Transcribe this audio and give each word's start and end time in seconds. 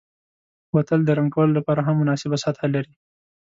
بوتل 0.71 0.99
د 1.05 1.09
رنګ 1.17 1.29
کولو 1.35 1.53
لپاره 1.59 1.81
هم 1.87 1.95
مناسبه 2.01 2.37
سطحه 2.43 2.67
لري. 2.75 2.93